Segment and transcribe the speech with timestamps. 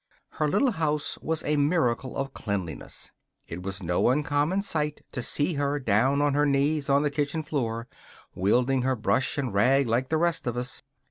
[0.29, 3.11] Her little house was a miracle of cleanliness.
[3.47, 7.43] It was no uncommon sight to see her down on her knees on the kitchen
[7.43, 7.87] floor,
[8.33, 10.81] wielding her brush and rag like the rest of us.